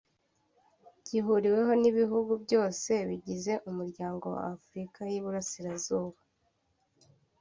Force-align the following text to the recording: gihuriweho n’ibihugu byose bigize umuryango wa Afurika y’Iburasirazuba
gihuriweho 1.07 1.71
n’ibihugu 1.81 2.33
byose 2.45 2.91
bigize 3.09 3.53
umuryango 3.69 4.25
wa 4.35 4.41
Afurika 4.55 4.99
y’Iburasirazuba 5.11 6.19